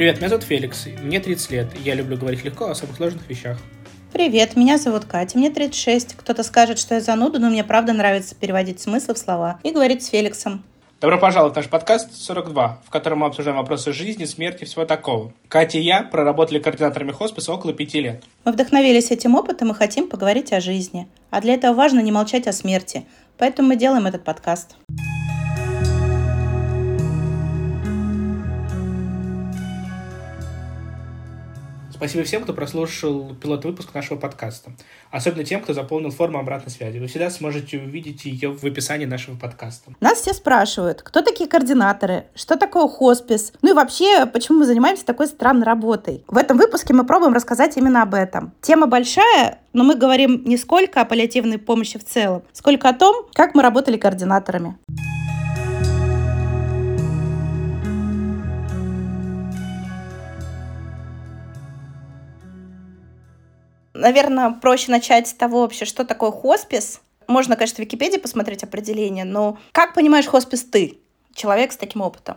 [0.00, 3.58] Привет, меня зовут Феликс, мне 30 лет, я люблю говорить легко о самых сложных вещах.
[4.14, 6.14] Привет, меня зовут Катя, мне 36.
[6.14, 10.02] Кто-то скажет, что я зануда, но мне правда нравится переводить смыслы в слова и говорить
[10.02, 10.64] с Феликсом.
[11.02, 14.86] Добро пожаловать в наш подкаст 42, в котором мы обсуждаем вопросы жизни, смерти и всего
[14.86, 15.34] такого.
[15.48, 18.24] Катя и я проработали координаторами хосписа около пяти лет.
[18.46, 21.08] Мы вдохновились этим опытом и хотим поговорить о жизни.
[21.28, 23.04] А для этого важно не молчать о смерти.
[23.36, 24.76] Поэтому мы делаем этот подкаст.
[32.00, 34.70] Спасибо всем, кто прослушал пилотный выпуск нашего подкаста.
[35.10, 36.98] Особенно тем, кто заполнил форму обратной связи.
[36.98, 39.92] Вы всегда сможете увидеть ее в описании нашего подкаста.
[40.00, 45.04] Нас все спрашивают, кто такие координаторы, что такое хоспис, ну и вообще, почему мы занимаемся
[45.04, 46.24] такой странной работой.
[46.26, 48.54] В этом выпуске мы пробуем рассказать именно об этом.
[48.62, 53.26] Тема большая, но мы говорим не сколько о паллиативной помощи в целом, сколько о том,
[53.34, 54.78] как мы работали координаторами.
[64.00, 67.00] Наверное, проще начать с того вообще, что такое хоспис.
[67.26, 70.98] Можно, конечно, в Википедии посмотреть определение, но как понимаешь хоспис ты,
[71.34, 72.36] человек с таким опытом?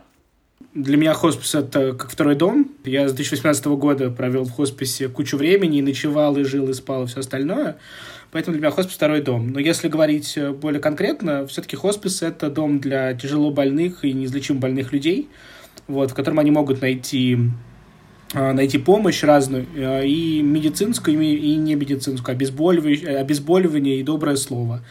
[0.74, 2.70] Для меня хоспис— это как второй дом.
[2.84, 7.04] Я с 2018 года провел в хосписе кучу времени, и ночевал, и жил, и спал,
[7.04, 7.78] и все остальное.
[8.30, 9.50] Поэтому для меня хоспис— второй дом.
[9.50, 14.92] Но если говорить более конкретно, все-таки хоспис— это дом для тяжело больных и неизлечимо больных
[14.92, 15.30] людей,
[15.86, 17.38] вот, в котором они могут найти
[18.34, 24.84] найти помощь разную, а, и медицинскую, и не медицинскую, обезболивание, обезболивание и доброе слово,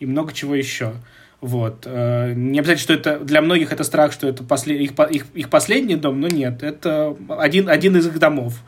[0.00, 0.94] и много чего еще.
[1.40, 1.84] Вот.
[1.86, 5.50] А, не обязательно, что это для многих это страх, что это после, их, их, их
[5.50, 8.60] последний дом, но нет, это один, один из их домов.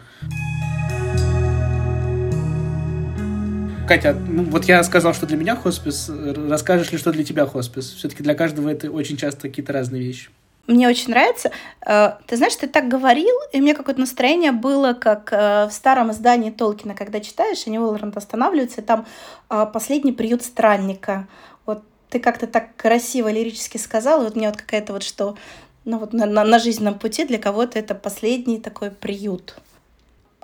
[3.91, 6.09] Катя, ну, вот я сказал, что для меня хоспис.
[6.49, 7.91] Расскажешь ли, что для тебя хоспис?
[7.91, 10.31] Все-таки для каждого это очень часто какие-то разные вещи.
[10.67, 11.51] Мне очень нравится.
[11.85, 15.73] Э, ты знаешь, ты так говорил, и у меня какое-то настроение было, как э, в
[15.73, 19.07] старом издании Толкина, когда читаешь, и Уоллард останавливается, и там
[19.49, 21.27] э, «Последний приют странника».
[21.67, 25.37] Вот ты как-то так красиво, лирически сказал, и вот мне вот какая-то вот что,
[25.85, 29.57] ну вот на, на, на жизненном пути для кого-то это последний такой приют.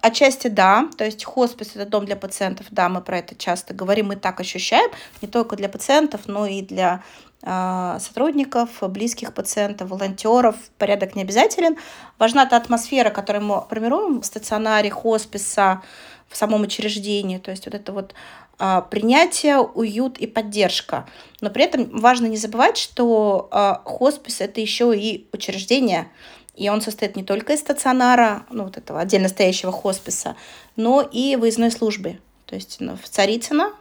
[0.02, 4.12] Отчасти да, то есть хоспис это дом для пациентов, да, мы про это часто говорим
[4.12, 4.90] и так ощущаем,
[5.22, 7.02] не только для пациентов, но и для а,
[7.42, 10.56] сотрудников, близких пациентов, волонтеров.
[10.78, 11.76] Порядок не обязателен.
[12.18, 15.82] Важна та атмосфера, которую мы формируем в стационаре, хосписа,
[16.28, 17.38] в самом учреждении.
[17.38, 18.14] То есть вот это вот
[18.58, 21.06] а, принятие, уют и поддержка.
[21.40, 26.08] Но при этом важно не забывать, что а, хоспис это еще и учреждение,
[26.54, 30.36] и он состоит не только из стационара, ну вот этого отдельно стоящего хосписа,
[30.74, 32.18] но и выездной службы.
[32.46, 33.72] То есть ну, в Царицыно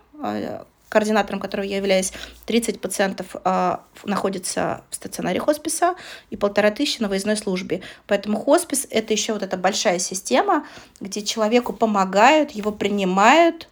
[0.95, 2.13] координатором которого я являюсь,
[2.45, 5.95] 30 пациентов э, находится в стационаре хосписа
[6.29, 7.81] и полтора тысячи на выездной службе.
[8.07, 10.66] Поэтому хоспис– это еще вот эта большая система,
[11.01, 13.67] где человеку помогают, его принимают.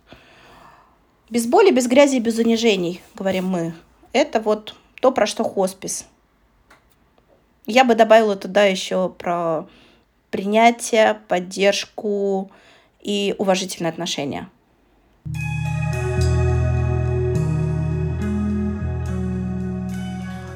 [1.29, 3.73] Без боли, без грязи без унижений, говорим мы.
[4.11, 6.05] Это вот то, про что хоспис.
[7.65, 9.69] Я бы добавила туда еще про
[10.29, 12.51] принятие, поддержку
[12.99, 14.49] и уважительное отношение.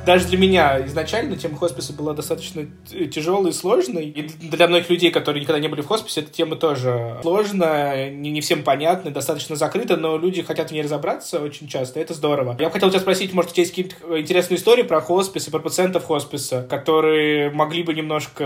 [0.07, 2.65] Даже для меня изначально тема хосписа была достаточно
[3.11, 4.05] тяжелой и сложной.
[4.05, 8.31] И для многих людей, которые никогда не были в хосписе, эта тема тоже сложная, не,
[8.31, 12.55] не всем понятна, достаточно закрыта, но люди хотят в ней разобраться очень часто, это здорово.
[12.57, 15.51] Я бы хотел тебя спросить, может, у тебя есть какие-то интересные истории про хоспис и
[15.51, 18.43] про пациентов хосписа, которые могли бы немножко,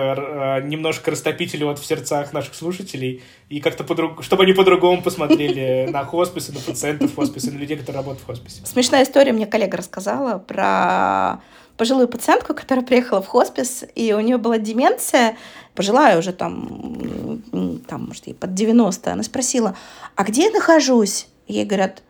[0.61, 5.03] э, немножко растопить или вот в сердцах наших слушателей, и как-то по чтобы они по-другому
[5.03, 8.65] посмотрели на хосписы, на пациентов хосписа, на людей, которые работают в хосписе.
[8.65, 11.39] Смешная история мне коллега рассказала про
[11.81, 15.35] пожилую пациентку, которая приехала в хоспис, и у нее была деменция,
[15.73, 17.41] пожилая уже там,
[17.87, 19.75] там, может, ей под 90, она спросила,
[20.15, 21.25] а где я нахожусь?
[21.47, 22.03] Ей говорят,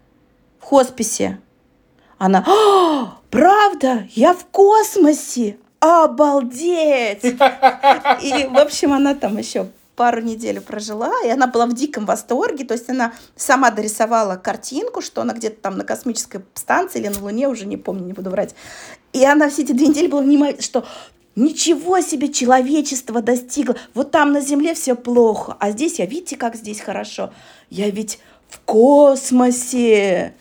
[0.60, 1.40] в хосписе.
[2.18, 7.24] Она, а, правда, я в космосе, обалдеть!
[7.24, 12.66] И, в общем, она там еще пару недель прожила, и она была в диком восторге,
[12.66, 17.22] то есть она сама дорисовала картинку, что она где-то там на космической станции или на
[17.22, 18.56] Луне, уже не помню, не буду врать.
[19.14, 20.86] И она все эти две недели была внимательна, что
[21.36, 23.78] Ничего себе человечество достигло.
[23.94, 27.32] Вот там на Земле все плохо, а здесь я, видите, как здесь хорошо.
[27.70, 28.20] Я ведь
[28.50, 30.34] в космосе.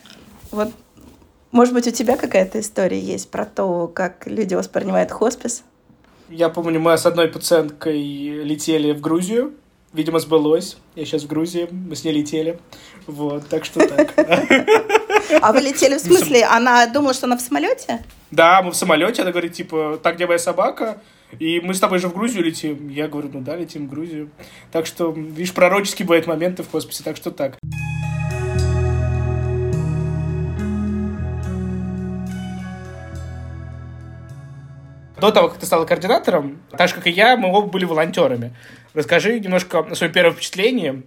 [0.50, 0.70] Вот,
[1.52, 5.62] может быть, у тебя какая-то история есть про то, как люди воспринимают хоспис?
[6.28, 8.02] Я помню, мы с одной пациенткой
[8.42, 9.54] летели в Грузию.
[9.92, 10.76] Видимо, сбылось.
[10.96, 12.58] Я сейчас в Грузии, мы с ней летели.
[13.06, 14.12] Вот, так что так.
[15.40, 16.44] А вы летели в смысле?
[16.44, 18.02] Она думала, что она в самолете?
[18.30, 19.22] Да, мы в самолете.
[19.22, 20.98] Она говорит, типа, так, где моя собака?
[21.38, 22.88] И мы с тобой же в Грузию летим.
[22.88, 24.30] Я говорю, ну да, летим в Грузию.
[24.72, 27.56] Так что, видишь, пророческие бывают моменты в хосписе, так что так.
[35.20, 38.54] До того, как ты стала координатором, так же, как и я, мы оба были волонтерами.
[38.94, 41.02] Расскажи немножко о своем первом впечатлении,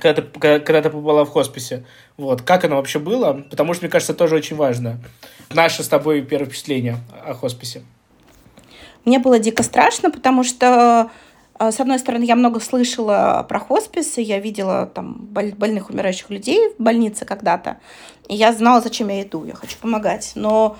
[0.00, 1.84] когда ты, когда ты побыла в хосписе.
[2.16, 3.44] Вот, как оно вообще было?
[3.50, 4.98] Потому что, мне кажется, тоже очень важно.
[5.50, 7.82] Наше с тобой первое впечатление о хосписе.
[9.04, 11.10] Мне было дико страшно, потому что
[11.58, 16.74] э, с одной стороны, я много слышала про хосписы, я видела там больных, умирающих людей
[16.78, 17.78] в больнице когда-то,
[18.28, 20.32] и я знала, зачем я иду, я хочу помогать.
[20.34, 20.76] Но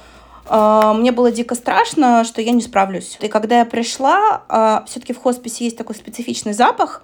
[0.46, 3.16] э, мне было дико страшно, что я не справлюсь.
[3.20, 7.02] И когда я пришла, э, все-таки в хосписе есть такой специфичный запах.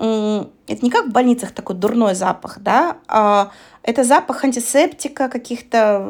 [0.00, 3.50] Это не как в больницах такой дурной запах, да, а
[3.82, 6.06] это запах антисептика, каких-то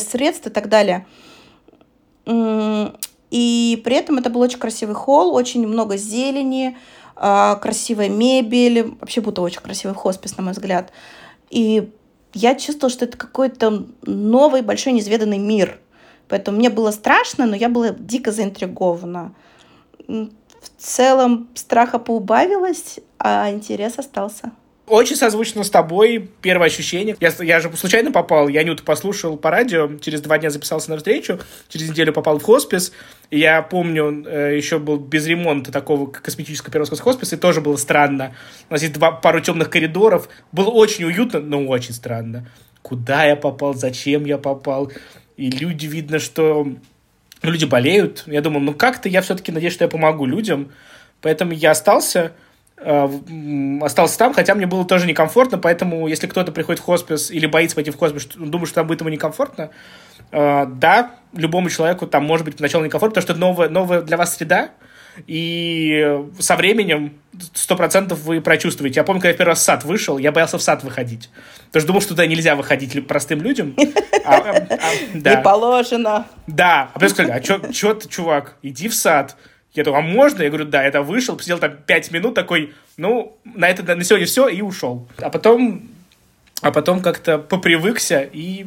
[0.00, 1.06] средств и так далее.
[2.26, 6.76] И при этом это был очень красивый холл, очень много зелени,
[7.14, 10.90] а, красивая мебель, вообще будто очень красивый хоспис, на мой взгляд.
[11.50, 11.92] И
[12.32, 15.78] я чувствовала, что это какой-то новый, большой, неизведанный мир.
[16.28, 19.32] Поэтому мне было страшно, но я была дико заинтригована.
[20.64, 24.52] В целом страха поубавилось, а интерес остался.
[24.86, 26.30] Очень созвучно с тобой.
[26.42, 27.16] Первое ощущение.
[27.18, 28.48] Я, я же случайно попал.
[28.48, 29.96] Я Нюту послушал по радио.
[29.98, 31.40] Через два дня записался на встречу.
[31.68, 32.92] Через неделю попал в хоспис.
[33.30, 37.36] И я помню, э, еще был без ремонта такого косметического первого хосписа.
[37.36, 38.34] И тоже было странно.
[38.68, 40.28] У нас есть два, пару темных коридоров.
[40.52, 42.46] Было очень уютно, но очень странно.
[42.82, 43.72] Куда я попал?
[43.72, 44.92] Зачем я попал?
[45.38, 46.68] И люди, видно, что...
[47.42, 48.24] Ну, люди болеют.
[48.26, 50.72] Я думаю, ну как-то я все-таки надеюсь, что я помогу людям.
[51.20, 52.32] Поэтому я остался
[52.76, 53.08] Э,
[53.82, 57.76] остался там, хотя мне было тоже некомфортно, поэтому если кто-то приходит в хоспис или боится
[57.76, 59.70] пойти в хоспис, думаю, что там будет ему некомфортно,
[60.32, 64.16] э, да, любому человеку там может быть поначалу некомфортно, потому что это новая, новая для
[64.16, 64.70] вас среда,
[65.26, 67.14] и со временем
[67.54, 69.00] сто процентов вы прочувствуете.
[69.00, 71.30] Я помню, когда я первый раз в сад вышел, я боялся в сад выходить.
[71.66, 73.74] Потому что думал, что туда нельзя выходить простым людям.
[74.24, 74.78] А, а, а,
[75.14, 75.34] да.
[75.36, 76.26] Не положено.
[76.46, 76.90] Да.
[76.92, 79.36] А потом сказали, а что ты, чувак, иди в сад.
[79.72, 80.42] Я думаю, а можно?
[80.42, 84.26] Я говорю, да, это вышел, посидел там пять минут, такой, ну, на это на сегодня
[84.26, 85.08] все, и ушел.
[85.18, 85.90] А потом,
[86.62, 88.66] а потом как-то попривыкся, и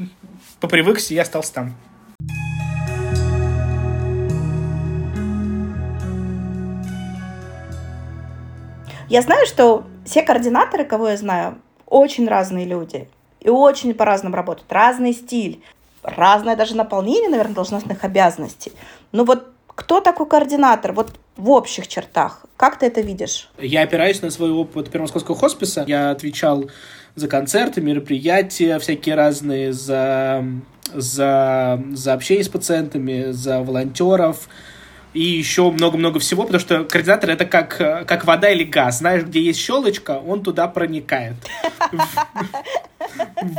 [0.59, 1.77] попривыкся, и остался там.
[9.09, 13.07] Я знаю, что все координаторы, кого я знаю, очень разные люди.
[13.39, 14.71] И очень по-разному работают.
[14.71, 15.63] Разный стиль.
[16.03, 18.71] Разное даже наполнение, наверное, должностных обязанностей.
[19.11, 20.91] Но вот кто такой координатор?
[20.91, 22.45] Вот в общих чертах.
[22.57, 23.49] Как ты это видишь?
[23.59, 25.85] Я опираюсь на свой опыт Первомосковского хосписа.
[25.87, 26.69] Я отвечал
[27.15, 30.43] за концерты, мероприятия всякие разные, за,
[30.93, 34.49] за, за общение с пациентами, за волонтеров,
[35.17, 37.75] и еще много-много всего, потому что координатор это как,
[38.05, 38.99] как вода или газ.
[38.99, 41.33] Знаешь, где есть щелочка, он туда проникает.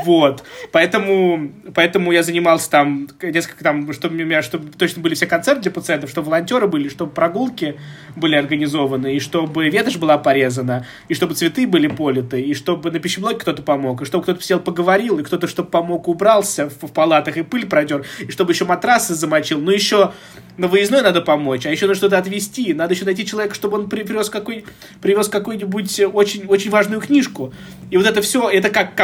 [0.05, 0.45] Вот.
[0.73, 5.63] Поэтому, поэтому я занимался там несколько там, чтобы у меня, чтобы точно были все концерты
[5.63, 7.79] для пациентов, чтобы волонтеры были, чтобы прогулки
[8.17, 12.99] были организованы, и чтобы ветошь была порезана, и чтобы цветы были политы, и чтобы на
[12.99, 16.93] пищеблоке кто-то помог, и чтобы кто-то сел поговорил, и кто-то, чтобы помог, убрался в, в
[16.93, 19.61] палатах и пыль протер, и чтобы еще матрасы замочил.
[19.61, 20.13] Ну, еще
[20.57, 22.75] на выездной надо помочь, а еще надо что-то отвезти.
[22.75, 24.65] Надо еще найти человека, чтобы он привез, какой,
[25.01, 27.53] привез какую-нибудь очень, очень важную книжку.
[27.91, 28.95] И вот это все, это как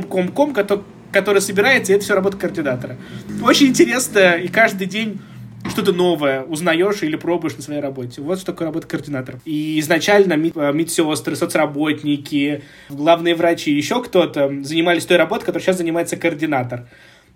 [0.00, 0.82] ком-ком-ком, который,
[1.12, 2.96] который собирается, и это все работа координатора.
[3.42, 5.20] Очень интересно, и каждый день
[5.68, 8.20] что-то новое узнаешь или пробуешь на своей работе.
[8.20, 9.40] Вот что такое работа координатора.
[9.44, 16.16] И изначально э, медсестры, соцработники, главные врачи, еще кто-то занимались той работой, которой сейчас занимается
[16.16, 16.86] координатор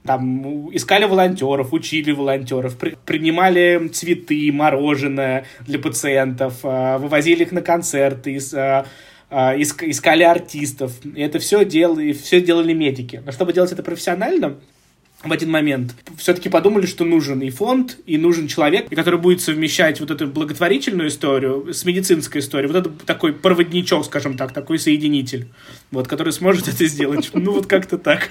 [0.06, 7.60] там искали волонтеров, учили волонтеров, при, принимали цветы, мороженое для пациентов, э, вывозили их на
[7.60, 8.84] концерты, из, э,
[9.30, 10.92] э, искали артистов.
[11.04, 13.23] И это все делали, все делали медики.
[13.25, 14.56] Но чтобы делать это профессионально,
[15.23, 20.00] в один момент все-таки подумали, что нужен и фонд, и нужен человек, который будет совмещать
[20.00, 22.71] вот эту благотворительную историю с медицинской историей.
[22.71, 25.49] Вот это такой проводничок, скажем так, такой соединитель,
[25.90, 27.30] вот, который сможет это сделать.
[27.33, 28.28] Ну, вот как-то так.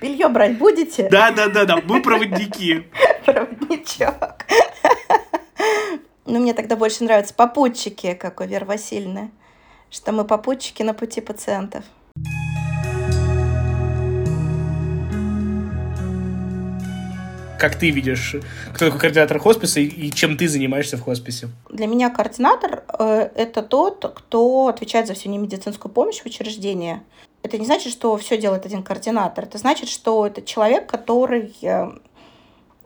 [0.00, 1.08] Белье брать будете?
[1.08, 2.84] Да, да, да, да, мы проводники.
[3.24, 4.44] Проводничок.
[6.32, 9.30] Ну, мне тогда больше нравятся попутчики, как у Веры Васильевны,
[9.90, 11.84] что мы попутчики на пути пациентов.
[17.58, 18.34] как ты видишь,
[18.74, 21.48] кто такой координатор хосписа и чем ты занимаешься в хосписе?
[21.70, 27.02] Для меня координатор э,– это тот, кто отвечает за всю немедицинскую помощь в учреждении.
[27.44, 29.44] Это не значит, что все делает один координатор.
[29.44, 31.92] Это значит, что это человек, который э,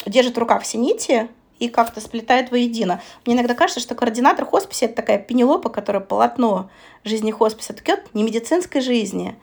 [0.04, 3.00] держит в руках все нити и как-то сплетает воедино.
[3.24, 6.70] Мне иногда кажется, что координатор хосписа– это такая пенелопа, которая полотно
[7.04, 9.36] жизни хосписа ткет не медицинской жизни.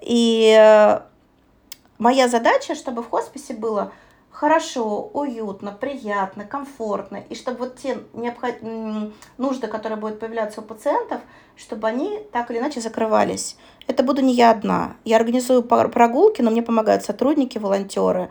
[0.00, 1.00] И э,
[1.98, 3.92] моя задача, чтобы в хосписе было
[4.30, 8.54] хорошо, уютно, приятно, комфортно, и чтобы вот те необход...
[9.36, 11.20] нужды, которые будут появляться у пациентов,
[11.56, 13.58] чтобы они так или иначе закрывались.
[13.86, 14.96] Это буду не я одна.
[15.04, 18.30] Я организую прогулки, но мне помогают сотрудники, волонтеры.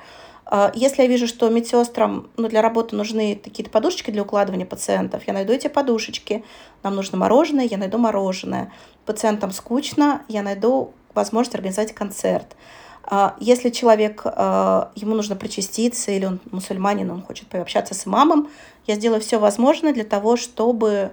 [0.52, 5.28] А, если я вижу, что медсестрам ну, для работы нужны какие-то подушечки для укладывания пациентов,
[5.28, 6.44] я найду эти подушечки.
[6.82, 8.74] Нам нужно мороженое, я найду мороженое.
[9.06, 12.56] Пациентам скучно, я найду возможность организовать концерт.
[13.04, 18.50] А, если человек, а, ему нужно причаститься, или он мусульманин, он хочет пообщаться с имамом,
[18.88, 21.12] я сделаю все возможное для того, чтобы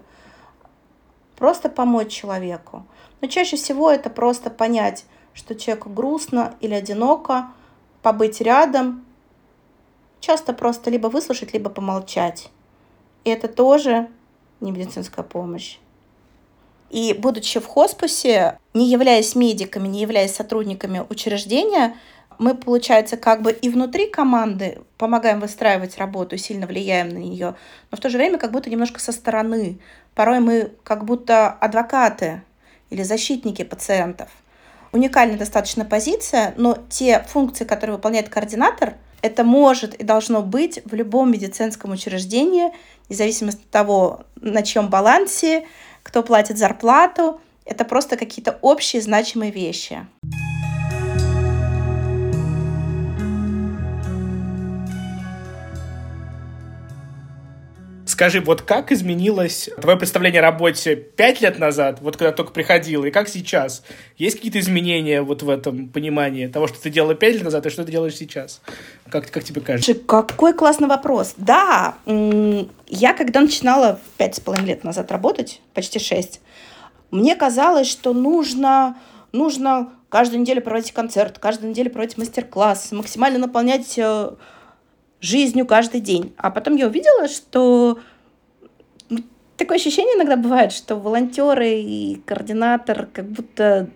[1.36, 2.86] просто помочь человеку.
[3.20, 7.48] Но чаще всего это просто понять, что человеку грустно или одиноко,
[8.00, 9.05] побыть рядом,
[10.26, 12.50] часто просто либо выслушать, либо помолчать.
[13.24, 14.08] И это тоже
[14.60, 15.78] не медицинская помощь.
[16.90, 21.96] И будучи в хосписе, не являясь медиками, не являясь сотрудниками учреждения,
[22.38, 27.54] мы, получается, как бы и внутри команды помогаем выстраивать работу, сильно влияем на нее,
[27.90, 29.78] но в то же время как будто немножко со стороны.
[30.14, 32.42] Порой мы как будто адвокаты
[32.90, 34.28] или защитники пациентов.
[34.92, 40.94] Уникальная достаточно позиция, но те функции, которые выполняет координатор, это может и должно быть в
[40.94, 42.72] любом медицинском учреждении,
[43.08, 45.66] независимо от того, на чем балансе,
[46.02, 47.40] кто платит зарплату.
[47.64, 50.06] Это просто какие-то общие значимые вещи.
[58.16, 63.04] Скажи, вот как изменилось твое представление о работе пять лет назад, вот когда только приходил,
[63.04, 63.82] и как сейчас?
[64.16, 67.68] Есть какие-то изменения вот в этом понимании того, что ты делала пять лет назад, и
[67.68, 68.62] что ты делаешь сейчас?
[69.10, 69.92] Как, как тебе кажется?
[69.92, 71.34] Какой классный вопрос.
[71.36, 76.40] Да, я когда начинала пять с половиной лет назад работать, почти шесть,
[77.10, 78.96] мне казалось, что нужно,
[79.32, 84.30] нужно каждую неделю проводить концерт, каждую неделю проводить мастер-класс, максимально наполнять э,
[85.20, 86.34] жизнью каждый день.
[86.36, 87.98] А потом я увидела, что
[89.08, 89.18] ну,
[89.56, 93.90] такое ощущение иногда бывает, что волонтеры и координатор как будто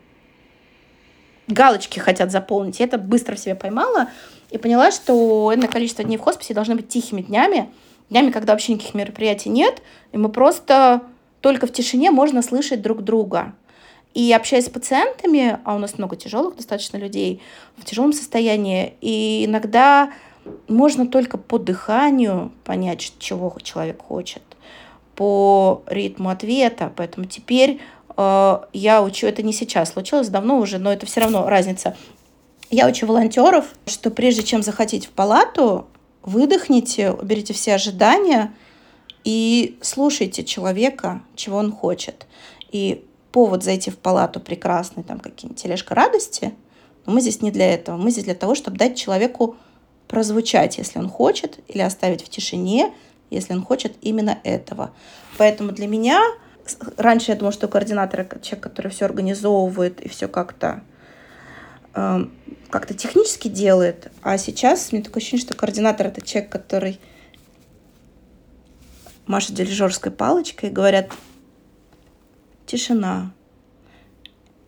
[1.47, 2.81] галочки хотят заполнить.
[2.81, 4.09] Я это быстро в себе поймала
[4.51, 7.71] и поняла, что это количество дней в хосписе должно быть тихими днями,
[8.09, 11.03] днями, когда вообще никаких мероприятий нет, и мы просто
[11.41, 13.55] только в тишине можно слышать друг друга.
[14.13, 17.41] И общаясь с пациентами, а у нас много тяжелых достаточно людей
[17.77, 20.11] в тяжелом состоянии, и иногда
[20.69, 24.43] можно только по дыханию понять, чего человек хочет,
[25.15, 26.93] по ритму ответа.
[26.97, 27.81] Поэтому теперь
[28.17, 31.97] э, я учу, это не сейчас случилось, давно уже, но это все равно разница.
[32.71, 35.87] Я учу волонтеров, что прежде чем захотеть в палату,
[36.23, 38.55] выдохните, уберите все ожидания
[39.25, 42.27] и слушайте человека, чего он хочет.
[42.71, 46.55] И повод зайти в палату прекрасный, там какие-нибудь тележка радости,
[47.07, 47.97] но мы здесь не для этого.
[47.97, 49.57] Мы здесь для того, чтобы дать человеку
[50.11, 52.93] прозвучать, если он хочет, или оставить в тишине,
[53.31, 54.91] если он хочет именно этого.
[55.39, 56.21] Поэтому для меня
[56.97, 60.83] раньше я думала, что координатор это человек, который все организовывает и все как-то
[61.95, 62.27] э,
[62.71, 67.01] как-то технически делает, а сейчас мне такое ощущение, что координатор это человек, который
[69.27, 71.11] машет дирижерской палочкой и говорят
[72.67, 73.33] тишина.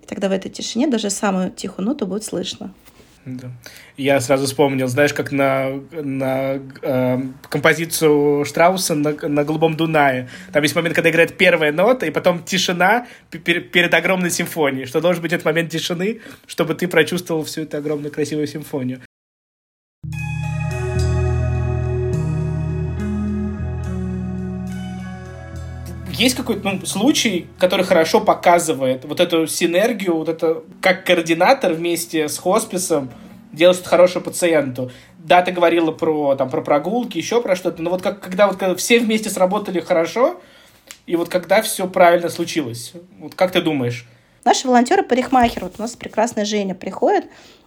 [0.02, 2.74] И тогда в этой тишине даже самую тихую ноту будет слышно.
[3.24, 3.52] Да.
[3.96, 10.28] Я сразу вспомнил, знаешь, как на, на э, композицию Штрауса на, на «Голубом Дунае».
[10.52, 14.86] Там есть момент, когда играет первая нота, и потом тишина пер, перед огромной симфонией.
[14.86, 19.00] Что должен быть этот момент тишины, чтобы ты прочувствовал всю эту огромную красивую симфонию.
[26.22, 32.28] Есть какой-то ну, случай, который хорошо показывает вот эту синергию, вот это как координатор вместе
[32.28, 33.10] с хосписом
[33.52, 34.90] делает что-то хорошее пациенту.
[35.18, 38.56] Да, ты говорила про, там, про прогулки, еще про что-то, но вот как, когда, вот,
[38.56, 40.40] когда все вместе сработали хорошо,
[41.06, 44.06] и вот когда все правильно случилось, вот как ты думаешь?
[44.44, 47.26] Наши волонтеры парикмахер, вот у нас прекрасная Женя приходит,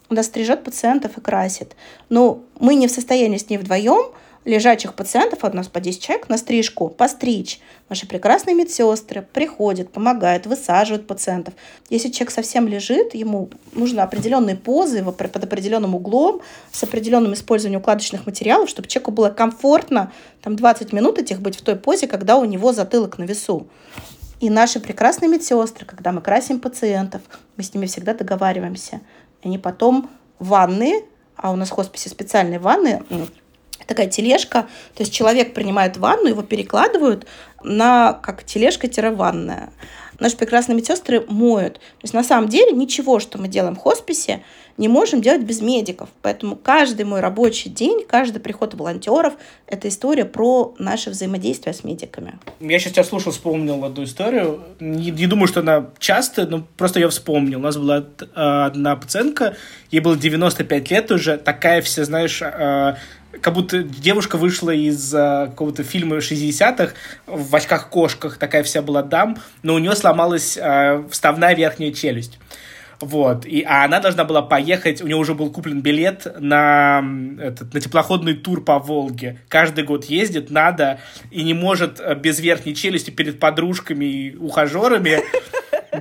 [0.10, 1.76] у нас стрижет пациентов и красит.
[2.10, 4.12] Но мы не в состоянии с ней вдвоем
[4.46, 7.60] лежачих пациентов, у нас по 10 человек, на стрижку, постричь.
[7.90, 11.56] Наши прекрасные медсестры приходят, помогают, высаживают пациентов.
[11.90, 18.26] Если человек совсем лежит, ему нужны определенные позы под определенным углом, с определенным использованием укладочных
[18.26, 20.12] материалов, чтобы человеку было комфортно
[20.42, 23.68] там 20 минут этих быть в той позе, когда у него затылок на весу.
[24.40, 27.22] И наши прекрасные медсестры, когда мы красим пациентов,
[27.58, 29.02] мы с ними всегда договариваемся.
[29.44, 31.04] Они потом ванны,
[31.36, 33.02] а у нас в хосписе специальные ванны,
[33.88, 37.26] такая тележка, то есть человек принимает ванну, его перекладывают
[37.64, 39.72] на как тележка-ванная.
[40.20, 41.74] Наши прекрасные медсестры моют.
[41.74, 44.42] То есть на самом деле ничего, что мы делаем в хосписе,
[44.78, 46.10] не можем делать без медиков.
[46.22, 49.34] Поэтому каждый мой рабочий день, каждый приход волонтеров–
[49.68, 52.40] это история про наше взаимодействие с медиками.
[52.60, 54.62] Я сейчас тебя слушал, вспомнил одну историю.
[54.80, 57.60] Не, не думаю, что она часто, но просто я вспомнил.
[57.60, 59.56] У нас была э, одна пациентка,
[59.92, 62.96] ей было 95 лет уже, такая вся, знаешь, э,
[63.42, 66.94] как будто девушка вышла из а, какого-то фильма 60-х
[67.28, 72.40] в очках-кошках, такая вся была дам, но у нее сломалась а, вставная верхняя челюсть.
[73.02, 73.46] Вот.
[73.46, 77.04] И, а она должна была поехать, у нее уже был куплен билет на,
[77.42, 79.42] этот, на теплоходный тур по Волге.
[79.50, 81.00] Каждый год ездит, надо,
[81.32, 85.20] и не может а, без верхней челюсти перед подружками и ухажерами.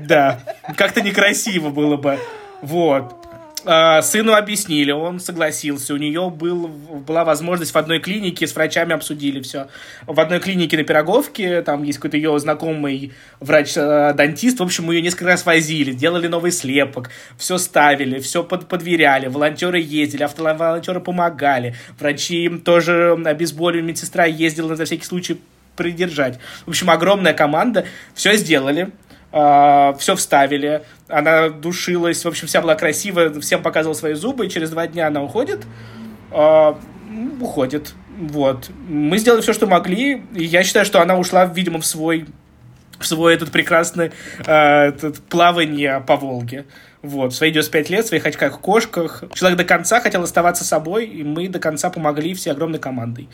[0.01, 0.41] Да,
[0.77, 2.19] как-то некрасиво было бы.
[2.63, 3.24] Вот.
[3.67, 5.95] А, сыну объяснили, он согласился.
[5.95, 9.69] У нее был, была возможность в одной клинике, с врачами обсудили все.
[10.07, 14.61] В одной клинике на Пироговке, там есть какой-то ее знакомый врач-дантист.
[14.61, 19.29] В общем, ее несколько раз возили, делали новый слепок, все ставили, все под, подверяли.
[19.29, 21.75] Волонтеры ездили, автоволонтеры помогали.
[21.99, 25.41] Врачи тоже обезболивали, медсестра ездила на всякий случай
[25.77, 26.39] придержать.
[26.67, 27.87] В общем, огромная команда.
[28.15, 28.91] Все сделали.
[29.37, 34.49] А, все вставили, она душилась, в общем, вся была красивая, всем показывала свои зубы, и
[34.49, 35.67] через два дня она уходит,
[36.31, 36.75] э,
[37.41, 38.71] уходит, вот.
[38.87, 42.27] Мы сделали все, что могли, и я считаю, что она ушла, видимо, в свой,
[43.01, 44.13] в свой этот прекрасный
[44.47, 46.67] э, этот плавание по Волге.
[47.03, 49.25] Вот, свои 95 лет, в своих очках-кошках.
[49.35, 53.29] Человек до конца хотел оставаться собой, и мы до конца помогли всей огромной командой.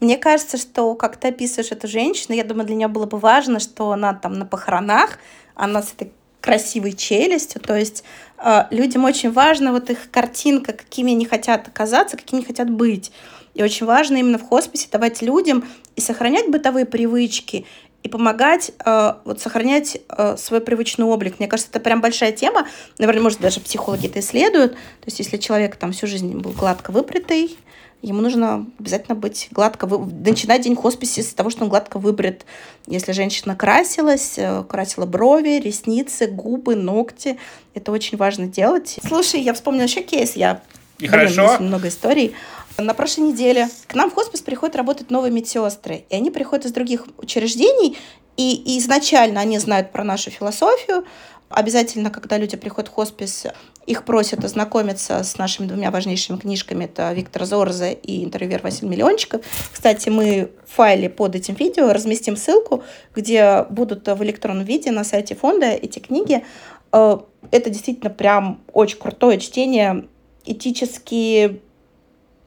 [0.00, 3.60] Мне кажется, что как ты описываешь эту женщину, я думаю, для нее было бы важно,
[3.60, 5.18] что она там на похоронах,
[5.54, 8.04] она с этой красивой челюстью, то есть
[8.38, 13.12] э, людям очень важно вот их картинка, какими они хотят оказаться, какими они хотят быть.
[13.54, 15.64] И очень важно именно в хосписе давать людям
[15.96, 17.66] и сохранять бытовые привычки,
[18.04, 21.36] и помогать э, вот сохранять э, свой привычный облик.
[21.38, 22.68] Мне кажется, это прям большая тема.
[22.98, 24.72] Наверное, может, даже психологи это исследуют.
[24.74, 27.56] То есть, если человек там всю жизнь был гладко выбритый,
[28.02, 30.04] ему нужно обязательно быть гладко, вы...
[30.04, 32.44] начинать день хосписи с того, что он гладко выбрит.
[32.86, 37.38] Если женщина красилась, э, красила брови, ресницы, губы, ногти,
[37.72, 38.98] это очень важно делать.
[39.08, 40.60] Слушай, я вспомнила еще кейс, я
[40.98, 41.56] и Блин, хорошо.
[41.60, 42.34] много историй.
[42.78, 46.72] На прошлой неделе к нам в хоспис приходят работать новые медсестры, и они приходят из
[46.72, 47.96] других учреждений,
[48.36, 51.04] и изначально они знают про нашу философию,
[51.50, 53.46] Обязательно, когда люди приходят в хоспис,
[53.86, 56.86] их просят ознакомиться с нашими двумя важнейшими книжками.
[56.86, 59.42] Это Виктор Зорзе и интервьюер Василий Миллиончиков.
[59.72, 62.82] Кстати, мы в файле под этим видео разместим ссылку,
[63.14, 66.44] где будут в электронном виде на сайте фонда эти книги.
[66.92, 67.18] Э,
[67.52, 70.06] это действительно прям очень крутое чтение,
[70.46, 71.60] этически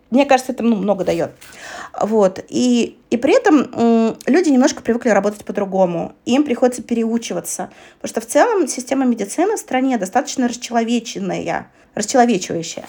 [0.10, 1.32] мне кажется, это ну, много дает.
[2.00, 2.44] Вот.
[2.48, 6.14] И, и при этом люди немножко привыкли работать по-другому.
[6.26, 7.72] Им приходится переучиваться.
[8.00, 12.86] Потому что в целом система медицины в стране достаточно расчеловеченная, расчеловечивающая.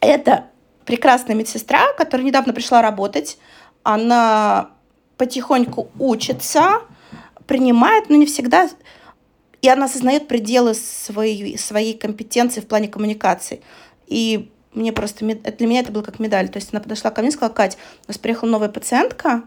[0.00, 0.46] Это
[0.84, 3.38] прекрасная медсестра, которая недавно пришла работать.
[3.82, 4.70] Она
[5.16, 6.82] потихоньку учится,
[7.46, 8.68] принимает, но не всегда...
[9.60, 13.60] И она осознает пределы своей, своей компетенции в плане коммуникации.
[14.06, 16.48] И мне просто, для меня это было как медаль.
[16.48, 19.42] То есть она подошла ко мне и сказала, Кать, у нас приехала новая пациентка,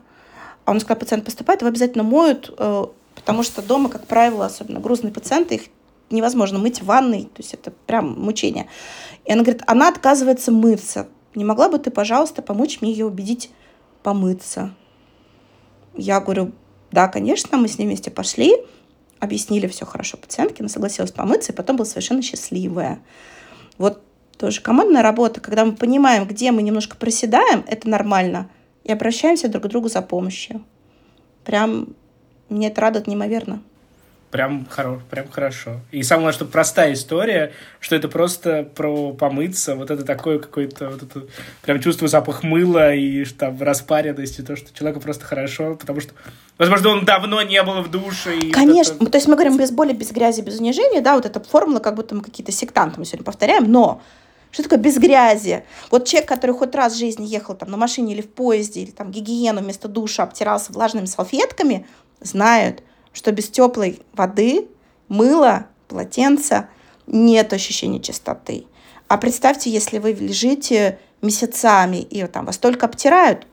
[0.66, 4.80] а он сказал, пациент поступает, его обязательно моют, э, потому что дома, как правило, особенно
[4.80, 5.62] грузные пациенты, их
[6.10, 8.68] невозможно мыть в ванной, то есть это прям мучение.
[9.26, 11.08] И она говорит, она отказывается мыться.
[11.36, 13.52] Не могла бы ты, пожалуйста, помочь мне ее убедить
[14.04, 14.74] помыться?
[15.96, 16.52] Я говорю,
[16.92, 18.54] да, конечно, мы с ней вместе пошли,
[19.20, 23.02] объяснили все хорошо пациентке, она согласилась помыться, и потом была совершенно счастливая.
[23.78, 24.04] Вот
[24.42, 28.50] тоже командная работа, когда мы понимаем, где мы немножко проседаем, это нормально,
[28.84, 30.64] и обращаемся друг к другу за помощью.
[31.46, 31.90] Прям
[32.50, 33.62] мне это радует неимоверно.
[34.32, 35.82] Прям, хоро, прям хорошо.
[35.92, 40.90] И самое главное, что простая история, что это просто про помыться, вот это такое какое-то,
[40.90, 41.28] вот это,
[41.62, 46.14] прям чувствую запах мыла и там распаренность, и то, что человеку просто хорошо, потому что,
[46.58, 48.40] возможно, он давно не был в душе.
[48.40, 51.40] И Конечно, то есть мы говорим без боли, без грязи, без унижения, да, вот эта
[51.42, 54.02] формула, как будто мы какие-то сектанты мы сегодня повторяем, но
[54.52, 55.64] что такое без грязи?
[55.90, 58.92] Вот человек, который хоть раз в жизни ехал там на машине или в поезде, или
[58.92, 61.88] там гигиену вместо душа обтирался влажными салфетками,
[62.20, 62.84] знают,
[63.14, 64.68] что без теплой воды,
[65.08, 66.70] мыла, полотенца
[67.08, 68.66] нет ощущения чистоты.
[69.08, 73.48] А представьте, если вы лежите месяцами и там вас только обтирают,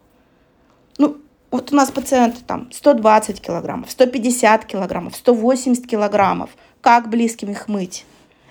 [0.98, 1.18] ну,
[1.50, 6.50] вот у нас пациенты там 120 килограммов, 150 килограммов, 180 килограммов.
[6.80, 8.04] Как близким их мыть?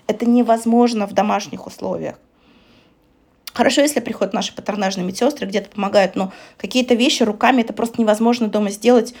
[0.06, 2.16] Это невозможно в домашних условиях.
[3.58, 8.46] Хорошо, если приходят наши патронажные медсестры, где-то помогают, но какие-то вещи руками это просто невозможно
[8.46, 9.16] дома сделать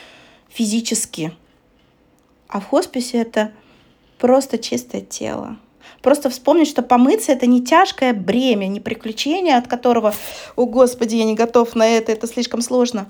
[0.48, 1.32] физически.
[2.46, 3.50] А в хосписе это
[4.16, 5.56] просто чистое тело.
[6.02, 10.14] Просто вспомнить, что помыться это не тяжкое бремя, не приключение, от которого,
[10.54, 13.08] о господи, я не готов на это, это слишком сложно.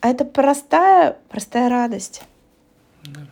[0.00, 2.22] А это простая, простая радость.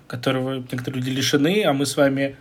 [0.07, 2.37] Которого некоторые люди лишены, а мы с вами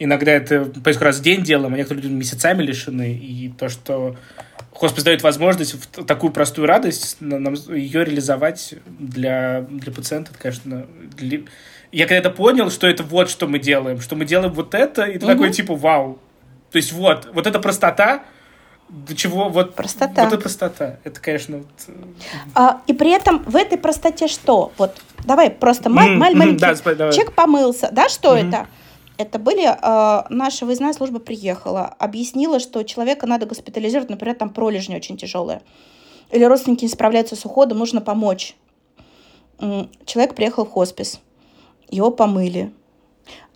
[0.00, 3.12] иногда это происходит раз в день делаем, а некоторые люди месяцами лишены.
[3.12, 4.16] И то, что
[4.72, 10.86] хоспис дает возможность в такую простую радость, нам ее реализовать для, для пациента, это, конечно,
[11.16, 11.40] для...
[11.92, 15.04] я когда это понял, что это вот что мы делаем, что мы делаем вот это,
[15.04, 15.34] и ты угу.
[15.34, 16.18] такой типа вау.
[16.72, 18.24] То есть вот, вот эта простота,
[18.88, 20.24] до чего вот простота.
[20.24, 20.96] Вот эта простота.
[21.04, 21.58] Это, конечно.
[21.58, 21.66] Вот...
[21.86, 21.92] Э,
[22.54, 24.72] а, и при этом в этой простоте что?
[24.78, 26.16] Вот давай просто mm-hmm.
[26.16, 27.12] маль, маленький да, давай.
[27.12, 28.08] человек помылся, да?
[28.08, 28.48] Что mm-hmm.
[28.48, 28.66] это?
[29.20, 34.96] Это были э, наша выездная служба приехала, объяснила, что человека надо госпитализировать, например, там пролежни
[34.96, 35.60] очень тяжелые,
[36.30, 38.56] или родственники не справляются с уходом, нужно помочь.
[40.06, 41.20] Человек приехал в хоспис,
[41.90, 42.72] его помыли,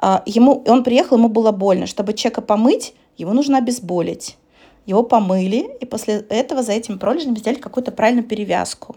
[0.02, 4.36] э, ему он приехал, ему было больно, чтобы человека помыть, его нужно обезболить.
[4.84, 8.96] Его помыли, и после этого за этим пролежнем сделали какую-то правильную перевязку.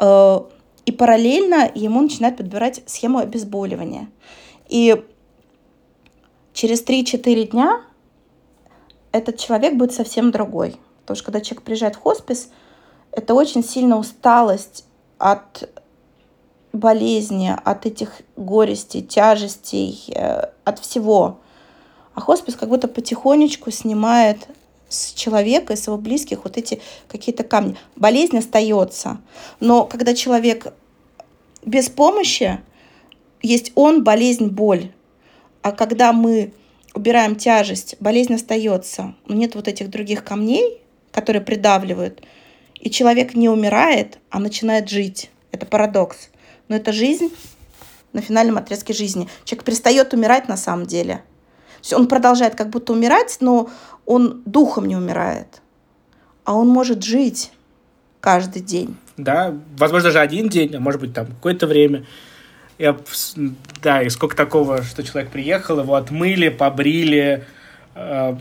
[0.00, 0.40] Э,
[0.84, 4.08] и параллельно ему начинают подбирать схему обезболивания.
[4.68, 5.00] И
[6.52, 7.80] через 3-4 дня
[9.12, 10.76] этот человек будет совсем другой.
[11.02, 12.50] Потому что когда человек приезжает в хоспис,
[13.12, 14.84] это очень сильная усталость
[15.18, 15.68] от
[16.72, 21.38] болезни, от этих горестей, тяжестей, э, от всего.
[22.14, 24.46] А хоспис как будто потихонечку снимает
[24.88, 27.76] с человека и с его близких вот эти какие-то камни.
[27.96, 29.18] Болезнь остается,
[29.58, 30.72] но когда человек
[31.64, 32.60] без помощи,
[33.42, 34.92] есть он, болезнь, боль.
[35.62, 36.52] А когда мы
[36.94, 40.80] убираем тяжесть, болезнь остается, нет вот этих других камней,
[41.12, 42.22] которые придавливают,
[42.74, 45.30] и человек не умирает, а начинает жить.
[45.52, 46.30] Это парадокс.
[46.68, 47.32] Но это жизнь
[48.12, 49.28] на финальном отрезке жизни.
[49.44, 51.16] Человек перестает умирать на самом деле.
[51.16, 53.70] То есть он продолжает как будто умирать, но
[54.06, 55.62] он духом не умирает.
[56.44, 57.52] А он может жить
[58.20, 58.96] каждый день.
[59.16, 62.06] Да, возможно, даже один день, а может быть, там какое-то время.
[62.80, 62.96] Я,
[63.82, 67.44] да, и сколько такого, что человек приехал, его отмыли, побрили,
[67.94, 68.36] э,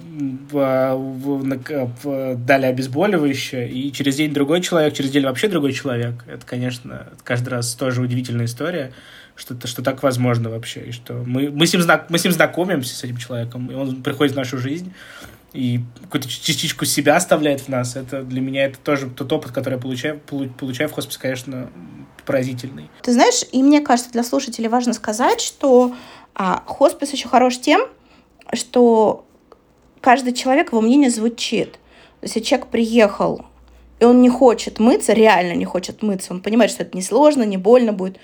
[2.37, 6.23] дали обезболивающее, и через день другой человек, через день вообще другой человек.
[6.25, 8.93] Это, конечно, каждый раз тоже удивительная история,
[9.35, 12.95] что, что так возможно вообще, и что мы, мы, с ним, мы с ним знакомимся,
[12.95, 14.93] с этим человеком, и он приходит в нашу жизнь,
[15.51, 17.97] и какую-то частичку себя оставляет в нас.
[17.97, 21.69] Это для меня это тоже тот опыт, который я получаю, получаю в хосписе, конечно,
[22.29, 22.91] поразительный.
[23.01, 25.95] Ты знаешь, и мне кажется, для слушателей важно сказать, что
[26.35, 27.81] а, хоспис еще хорош тем,
[28.53, 29.25] что
[29.99, 31.71] каждый человек, его мнение звучит.
[31.71, 33.45] То есть, если человек приехал,
[33.99, 37.41] и он не хочет мыться, реально не хочет мыться, он понимает, что это не сложно,
[37.41, 38.19] не больно будет,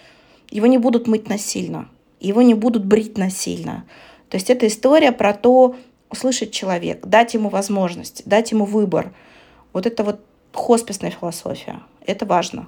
[0.52, 1.90] его не будут мыть насильно,
[2.20, 3.86] его не будут брить насильно.
[4.30, 5.76] То есть это история про то,
[6.12, 9.16] услышать человек, дать ему возможность, дать ему выбор.
[9.74, 10.20] Вот это вот
[10.54, 11.80] хосписная философия.
[12.06, 12.68] Это важно.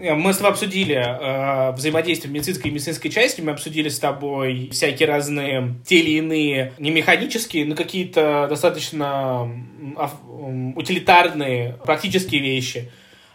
[0.00, 5.08] Мы с тобой обсудили э, взаимодействие медицинской и медицинской части, мы обсудили с тобой всякие
[5.08, 9.50] разные, те или иные, не механические, но какие-то достаточно
[9.96, 12.90] э, утилитарные, практические вещи.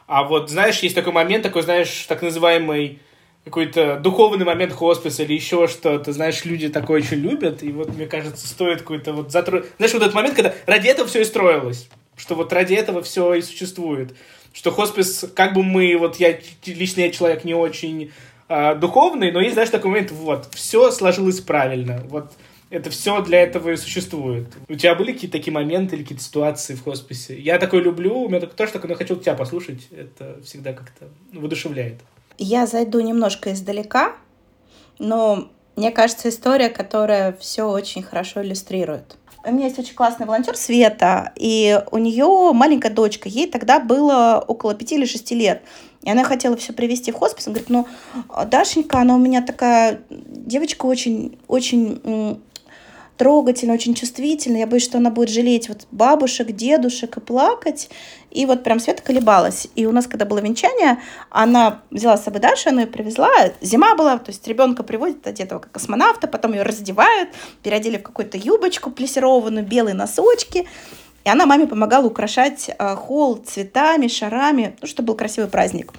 [0.08, 3.00] А вот, знаешь, есть такой момент, такой, знаешь, так называемый
[3.44, 8.06] какой-то духовный момент хосписа или еще что-то, знаешь, люди такое очень любят, и вот, мне
[8.06, 9.64] кажется, стоит какой-то вот затро...
[9.78, 13.34] Знаешь, вот этот момент, когда ради этого все и строилось, что вот ради этого все
[13.34, 14.14] и существует
[14.54, 18.12] что хоспис, как бы мы, вот я, лично я человек не очень
[18.48, 22.32] э, духовный, но есть, знаешь, такой момент, вот, все сложилось правильно, вот,
[22.70, 24.48] это все для этого и существует.
[24.68, 27.40] У тебя были какие-то такие моменты или какие-то ситуации в хосписе?
[27.40, 32.00] Я такой люблю, у меня тоже такое, но хочу тебя послушать, это всегда как-то воодушевляет.
[32.38, 34.16] Я зайду немножко издалека,
[34.98, 39.18] но мне кажется, история, которая все очень хорошо иллюстрирует.
[39.46, 44.44] У меня есть очень классный волонтер Света, и у нее маленькая дочка, ей тогда было
[44.48, 45.64] около пяти или шести лет.
[46.02, 47.48] И она хотела все привести в хоспис.
[47.48, 47.88] Она говорит, ну,
[48.46, 52.42] Дашенька, она у меня такая девочка очень, очень
[53.18, 54.62] трогательная, очень чувствительная.
[54.62, 57.90] Я боюсь, что она будет жалеть вот бабушек, дедушек и плакать.
[58.32, 59.68] И вот прям Света колебалась.
[59.76, 61.00] И у нас, когда было венчание,
[61.30, 63.30] она взяла с собой Дашу, она ее привезла.
[63.62, 67.30] Зима была, то есть ребенка приводят одетого как космонавта, потом ее раздевают,
[67.62, 70.68] переодели в какую-то юбочку плессированную, белые носочки.
[71.24, 75.94] И она маме помогала украшать э, холл цветами, шарами, ну, чтобы был красивый праздник.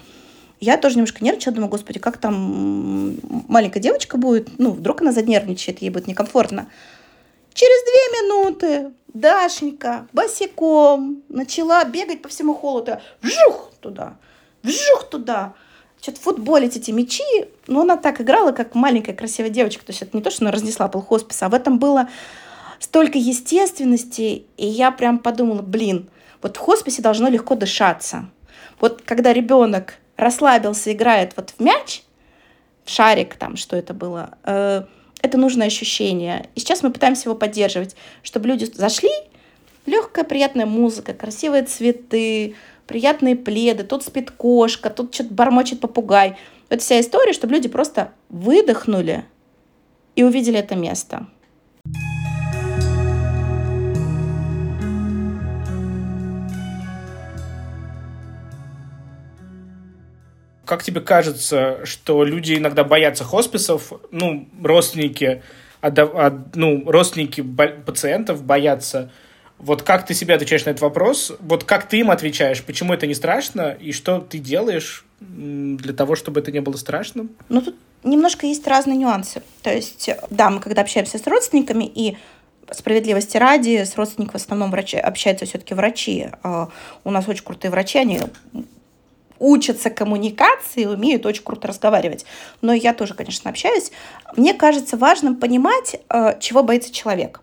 [0.61, 3.17] я тоже немножко нервничала, думаю, господи, как там
[3.49, 6.67] маленькая девочка будет, ну, вдруг она занервничает, ей будет некомфортно.
[7.55, 13.01] Через две минуты Дашенька босиком начала бегать по всему холоду.
[13.23, 14.17] Вжух туда,
[14.63, 15.55] вжух туда.
[16.03, 17.23] Что-то футболить эти мячи.
[17.69, 19.87] Но она так играла, как маленькая красивая девочка.
[19.87, 22.09] То есть это не то, что она разнесла пол хосписа, а в этом было
[22.81, 24.45] столько естественности.
[24.57, 26.11] И я прям подумала, блин,
[26.43, 28.29] вот в хосписе должно легко дышаться.
[28.81, 32.03] Вот когда ребенок расслабился, играет вот в мяч,
[32.85, 34.83] в шарик там, что это было, э,
[35.25, 36.51] это нужное ощущение.
[36.55, 39.11] И сейчас мы пытаемся его поддерживать, чтобы люди зашли,
[39.87, 42.55] легкая приятная музыка, красивые цветы,
[42.87, 46.37] приятные пледы, тут спит кошка, тут что-то бормочет попугай.
[46.69, 49.25] Это вся история, чтобы люди просто выдохнули
[50.15, 51.27] и увидели это место.
[60.65, 65.43] Как тебе кажется, что люди иногда боятся хосписов, ну, родственники,
[66.55, 67.43] ну, родственники
[67.85, 69.11] пациентов боятся.
[69.59, 71.33] Вот как ты себе отвечаешь на этот вопрос?
[71.39, 72.63] Вот как ты им отвечаешь?
[72.63, 73.71] Почему это не страшно?
[73.71, 77.31] И что ты делаешь для того, чтобы это не было страшным?
[77.49, 79.43] Ну, тут немножко есть разные нюансы.
[79.63, 82.17] То есть, да, мы когда общаемся с родственниками, и
[82.71, 86.29] справедливости ради, с родственниками в основном врачи, общаются все-таки врачи.
[87.05, 88.21] У нас очень крутые врачи, они
[89.45, 92.25] учатся коммуникации, умеют очень круто разговаривать.
[92.63, 93.91] Но я тоже, конечно, общаюсь.
[94.37, 97.41] Мне кажется важным понимать, э, чего боится человек.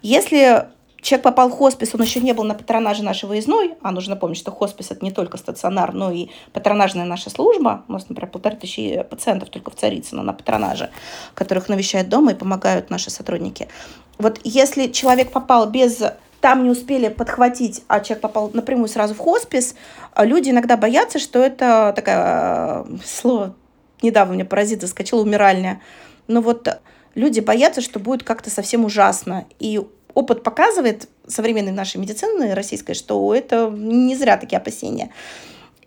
[0.00, 0.66] Если
[1.02, 4.38] человек попал в хоспис, он еще не был на патронаже нашей выездной, а нужно помнить,
[4.38, 7.84] что хоспис это не только стационар, но и патронажная наша служба.
[7.88, 10.90] У нас, например, полторы тысячи пациентов только в Царицыно на патронаже,
[11.34, 13.68] которых навещают дома и помогают наши сотрудники.
[14.16, 16.02] Вот если человек попал без
[16.44, 19.74] там не успели подхватить, а человек попал напрямую сразу в хоспис,
[20.12, 23.54] а люди иногда боятся, что это такая, э, слово
[24.02, 25.80] недавно мне паразит заскочил, умиральня.
[26.26, 26.68] Но вот
[27.14, 29.46] люди боятся, что будет как-то совсем ужасно.
[29.58, 29.80] И
[30.12, 35.12] опыт показывает современной нашей медицины российской, что это не зря такие опасения.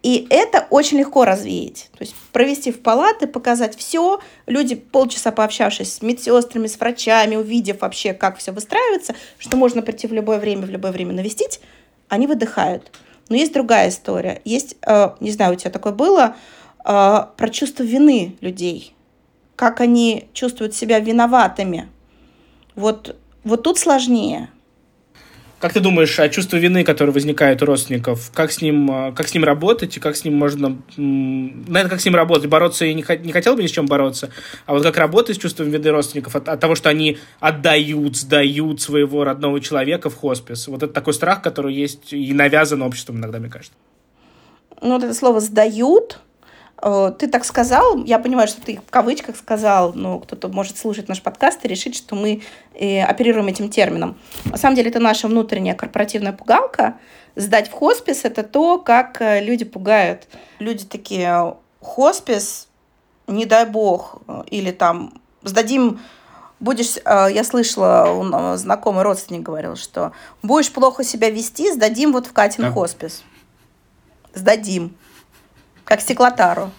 [0.03, 1.89] И это очень легко развеять.
[1.97, 4.19] То есть провести в палаты, показать все.
[4.45, 10.07] Люди, полчаса пообщавшись с медсестрами, с врачами, увидев вообще, как все выстраивается, что можно прийти
[10.07, 11.60] в любое время, в любое время навестить,
[12.10, 12.91] они выдыхают.
[13.29, 14.41] Но есть другая история.
[14.45, 16.36] Есть, э, не знаю, у тебя такое было,
[16.86, 18.93] э, про чувство вины людей.
[19.55, 21.89] Как они чувствуют себя виноватыми.
[22.75, 24.49] Вот, вот тут сложнее.
[25.59, 29.27] Как ты думаешь, о чувстве вины, которое возникает у родственников, как с ним, а, как
[29.27, 30.77] с ним работать и как с ним можно...
[30.95, 32.47] Наверное, как с ним работать?
[32.47, 34.29] Бороться я не, не хотел бы ни с чем бороться,
[34.67, 38.81] а вот как работать с чувством вины родственников от, от того, что они отдают, сдают
[38.81, 40.67] своего родного человека в хоспис.
[40.67, 43.73] Вот это такой страх, который есть и навязан обществом иногда, мне кажется.
[44.79, 46.19] Ну, вот это слово «сдают»,
[46.79, 51.21] ты так сказал, я понимаю, что ты в кавычках сказал, но кто-то может слушать наш
[51.21, 52.43] подкаст и решить, что мы
[52.75, 54.17] э, оперируем этим термином.
[54.45, 56.97] На самом деле это наша внутренняя корпоративная пугалка.
[57.35, 60.27] Сдать в хоспис– это то, как э, люди пугают.
[60.59, 62.67] Люди такие, хоспис,
[63.25, 65.99] не дай бог, или там сдадим
[66.59, 70.11] будешь, я слышала, знакомый родственник говорил, что
[70.41, 72.71] будешь плохо себя вести, сдадим вот в Катин да.
[72.71, 73.23] хоспис.
[74.33, 74.95] Сдадим.
[75.88, 76.71] Как стеклотару.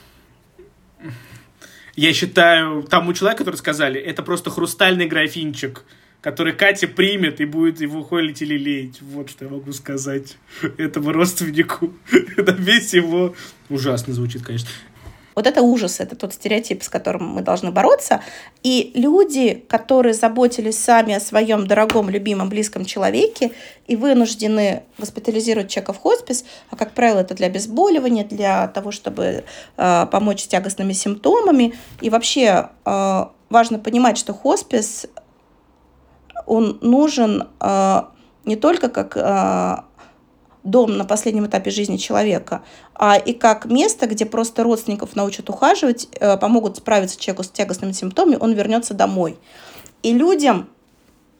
[1.97, 5.83] Я считаю, тому человеку, который сказали, это просто хрустальный графинчик,
[6.21, 9.01] который Катя примет и будет его холить или леять.
[9.01, 10.37] Вот что я могу сказать
[10.77, 11.95] этому родственнику.
[12.37, 13.35] На весь его...
[13.71, 14.69] Ужасно звучит, конечно.
[15.39, 18.23] Вот это ужас, это тот стереотип, с которым мы должны бороться.
[18.65, 23.53] И люди, которые заботились сами о своем дорогом, любимом, близком человеке
[23.87, 29.45] и вынуждены госпитализировать человека в хоспис, а, как правило, это для обезболивания, для того, чтобы
[29.77, 31.73] э, помочь с тягостными симптомами.
[32.01, 35.07] И вообще э, важно понимать, что хоспис,
[36.47, 38.03] он нужен э,
[38.45, 39.88] не только как
[40.71, 42.63] дом на последнем этапе жизни человека,
[42.95, 47.93] а и как место, где просто родственников научат ухаживать, э, помогут справиться человеку с тягостными
[47.93, 49.37] симптомами, он вернется домой.
[50.03, 50.69] И людям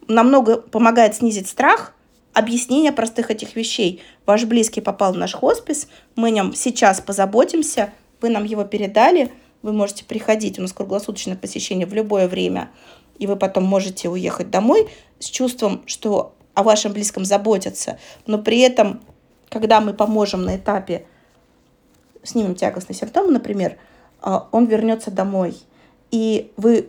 [0.09, 1.95] намного помогает снизить страх
[2.33, 4.03] объяснение простых этих вещей.
[4.27, 9.33] Ваш близкий попал в наш хоспис, мы о нем сейчас позаботимся, вы нам его передали,
[9.63, 12.71] вы можете приходить, у нас круглосуточное посещение в любое время,
[13.19, 14.89] и вы потом можете уехать домой
[15.19, 19.01] с чувством, что о вашем близком заботятся, но при этом
[19.51, 21.07] когда мы поможем на этапе,
[22.23, 23.77] снимем тягостный симптом, например,
[24.21, 25.57] а, он вернется домой,
[26.11, 26.89] и вы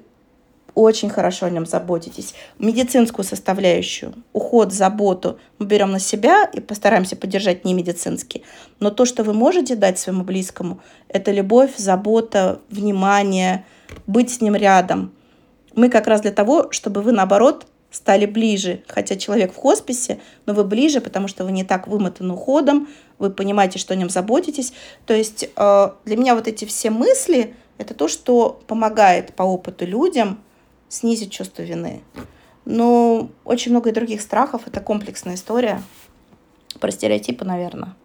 [0.76, 2.34] очень хорошо о нем заботитесь.
[2.58, 8.43] Медицинскую составляющую, уход, заботу мы берем на себя и постараемся поддержать не медицинский.
[8.80, 13.65] Но то, что вы можете дать своему близкому, это любовь, забота, внимание,
[14.08, 15.12] быть с ним рядом.
[15.76, 18.84] Мы как раз для того, чтобы вы, наоборот, стали ближе.
[18.88, 23.30] Хотя человек в хосписе, но вы ближе, потому что вы не так вымотаны уходом, вы
[23.30, 24.73] понимаете, что о нем заботитесь.
[25.06, 29.86] То есть э, для меня вот эти все мысли– это то, что помогает по опыту
[29.86, 30.39] людям
[30.89, 32.04] снизить чувство вины.
[32.65, 34.63] Но очень много и других страхов.
[34.67, 35.82] Это комплексная история.
[36.80, 37.95] Про стереотипы, наверное.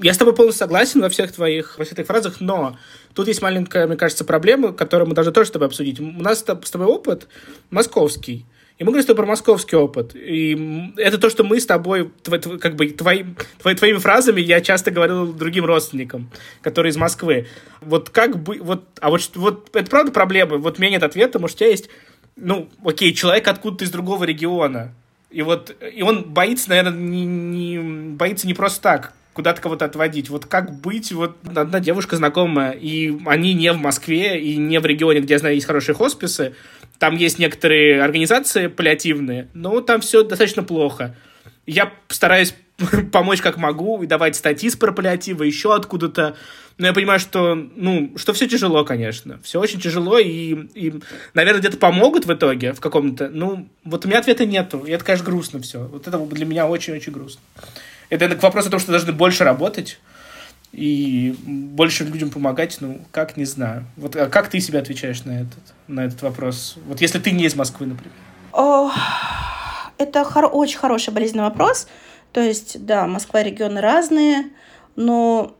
[0.00, 2.76] Я с тобой полностью согласен во всех твоих, во всех твоих фразах, но
[3.14, 5.98] тут есть маленькая, мне кажется, проблема, которую мы должны тоже с тобой обсудить.
[5.98, 7.26] У нас с тобой опыт
[7.70, 8.46] московский.
[8.78, 10.14] И мы говорим с тобой про московский опыт.
[10.14, 12.10] И это то, что мы с тобой,
[12.60, 13.24] как бы твои,
[13.60, 16.30] твои, твоими фразами я часто говорил другим родственникам,
[16.62, 17.48] которые из Москвы.
[17.80, 20.58] Вот как бы, вот, а вот, вот это правда проблема?
[20.58, 21.88] Вот у меня нет ответа, может, у тебя есть,
[22.36, 24.94] ну, окей, человек откуда-то из другого региона,
[25.30, 27.78] и вот, и он боится, наверное, не, не
[28.14, 30.30] боится не просто так куда-то кого-то отводить.
[30.30, 31.12] Вот как быть?
[31.12, 35.38] Вот одна девушка знакомая, и они не в Москве, и не в регионе, где я
[35.38, 36.56] знаю, есть хорошие хосписы,
[36.98, 41.14] там есть некоторые организации паллиативные, но там все достаточно плохо.
[41.66, 42.54] Я стараюсь
[43.12, 46.36] помочь как могу и давать статьи с про паллиатива, еще откуда-то.
[46.76, 49.40] Но я понимаю, что, ну, что все тяжело, конечно.
[49.42, 50.94] Все очень тяжело, и, и
[51.34, 53.28] наверное, где-то помогут в итоге в каком-то...
[53.28, 55.80] Ну, вот у меня ответа нету, и это, конечно, грустно все.
[55.80, 57.40] Вот это для меня очень-очень грустно.
[58.10, 59.98] Это, к вопросу о том, что должны больше работать,
[60.72, 63.86] и больше людям помогать, ну, как, не знаю.
[63.96, 66.76] Вот а как ты себе отвечаешь на этот, на этот вопрос?
[66.86, 68.14] Вот если ты не из Москвы, например.
[68.52, 68.90] О,
[69.96, 71.88] это хор- очень хороший болезненный вопрос.
[72.32, 74.50] То есть, да, Москва регионы разные,
[74.96, 75.54] но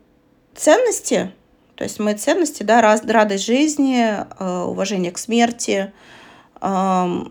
[0.55, 1.31] ценности,
[1.75, 5.91] то есть мои ценности, да, раз, радость жизни, э, уважение к смерти,
[6.61, 7.23] э,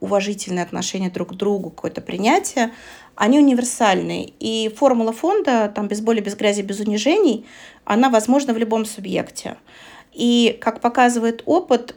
[0.00, 2.72] уважительное отношение друг к другу, какое-то принятие,
[3.18, 4.32] они универсальны.
[4.38, 7.46] И формула фонда, там, без боли, без грязи, без унижений,
[7.84, 9.56] она возможна в любом субъекте.
[10.12, 11.96] И, как показывает опыт,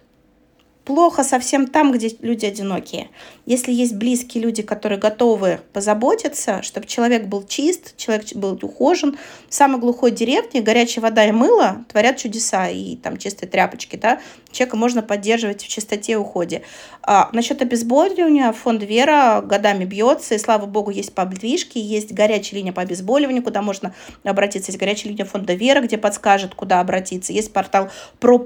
[0.92, 3.08] плохо совсем там, где люди одинокие.
[3.46, 9.54] Если есть близкие люди, которые готовы позаботиться, чтобы человек был чист, человек был ухожен, в
[9.54, 14.20] самой глухой деревне горячая вода и мыло творят чудеса, и там чистые тряпочки, да,
[14.52, 16.62] человека можно поддерживать в чистоте и уходе.
[17.04, 22.74] А, насчет обезболивания фонд Вера годами бьется, и слава богу, есть подвижки, есть горячая линия
[22.74, 27.54] по обезболиванию, куда можно обратиться, есть горячая линия фонда Вера, где подскажет, куда обратиться, есть
[27.54, 28.38] портал про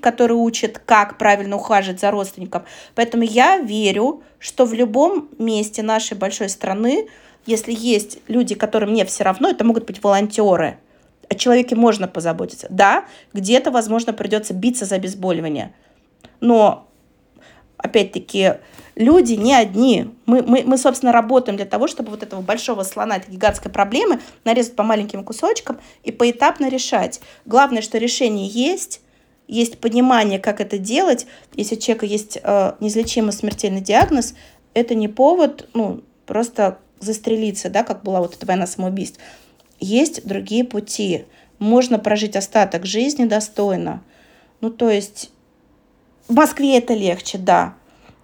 [0.00, 2.64] который учит, как правильно ухаживать за родственником.
[2.94, 7.08] Поэтому я верю, что в любом месте нашей большой страны,
[7.46, 10.78] если есть люди, которым мне все равно, это могут быть волонтеры,
[11.28, 12.66] о человеке можно позаботиться.
[12.70, 15.74] Да, где-то, возможно, придется биться за обезболивание.
[16.40, 16.88] Но,
[17.76, 18.54] опять-таки,
[18.94, 20.10] люди не одни.
[20.26, 24.20] Мы, мы, мы, собственно, работаем для того, чтобы вот этого большого слона, этой гигантской проблемы
[24.44, 27.20] нарезать по маленьким кусочкам и поэтапно решать.
[27.44, 29.00] Главное, что решение есть,
[29.48, 31.26] есть понимание, как это делать.
[31.54, 34.34] Если у человека есть э, неизлечимый смертельный диагноз,
[34.74, 39.20] это не повод, ну, просто застрелиться, да, как была вот эта война самоубийств.
[39.78, 41.24] Есть другие пути.
[41.58, 44.02] Можно прожить остаток жизни достойно.
[44.60, 45.30] Ну, то есть
[46.28, 47.74] в Москве это легче, да.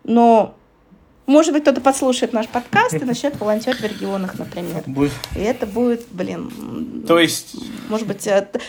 [0.04, 0.54] Но
[1.26, 4.82] может быть, кто-то подслушает наш подкаст и начнет волонтерить в регионах, например.
[4.86, 5.12] Будет.
[5.36, 7.04] И это будет, блин...
[7.06, 7.56] То есть...
[7.88, 8.60] Может быть, это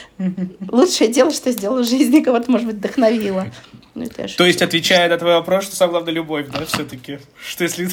[0.67, 3.47] лучшее дело, что сделала в жизни, кого-то, может быть, вдохновила.
[3.95, 7.19] Ну, То есть, отвечая на твой вопрос, что самое главное любовь, да, все-таки?
[7.45, 7.85] Что если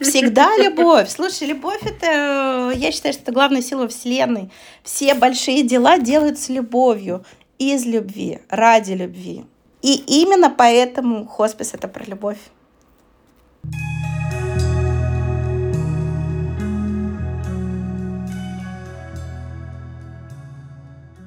[0.00, 1.08] Всегда любовь.
[1.08, 4.50] Слушай, любовь это, я считаю, что это главная сила Вселенной.
[4.82, 7.24] Все большие дела делают с любовью,
[7.58, 9.44] из любви, ради любви.
[9.80, 12.38] И именно поэтому хоспис это про любовь.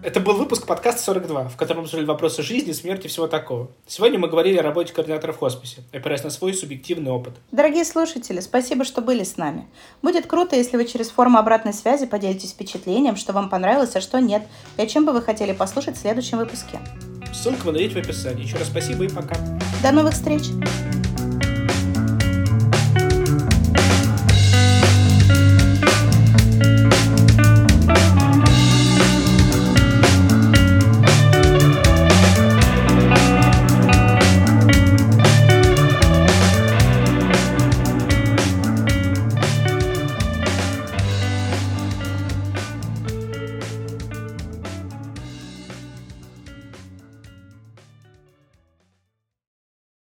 [0.08, 3.68] Это был выпуск подкаста 42, в котором обсуждали вопросы жизни, смерти и всего такого.
[3.88, 7.34] Сегодня мы говорили о работе координатора в хосписе, опираясь на свой субъективный опыт.
[7.52, 9.68] Дорогие слушатели, спасибо, что были с нами.
[10.02, 14.22] Будет круто, если вы через форму обратной связи поделитесь впечатлением, что вам понравилось, а что
[14.22, 14.44] нет,
[14.78, 16.80] и о чем бы вы хотели послушать в следующем выпуске.
[17.34, 18.44] Ссылка вы найдете в описании.
[18.46, 19.36] Еще раз спасибо и пока.
[19.84, 20.44] До новых встреч!